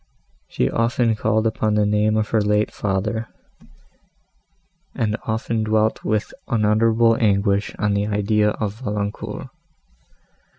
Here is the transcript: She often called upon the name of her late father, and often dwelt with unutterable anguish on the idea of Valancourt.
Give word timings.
She 0.47 0.67
often 0.67 1.15
called 1.15 1.45
upon 1.45 1.75
the 1.75 1.85
name 1.85 2.17
of 2.17 2.29
her 2.29 2.41
late 2.41 2.73
father, 2.73 3.27
and 4.95 5.15
often 5.27 5.63
dwelt 5.63 6.03
with 6.03 6.33
unutterable 6.47 7.15
anguish 7.19 7.75
on 7.77 7.93
the 7.93 8.07
idea 8.07 8.49
of 8.49 8.79
Valancourt. 8.81 9.49